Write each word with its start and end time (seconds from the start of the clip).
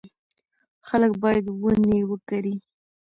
خلک 0.87 1.11
باید 1.23 1.45
ونې 1.61 1.99
وکري. 2.09 2.55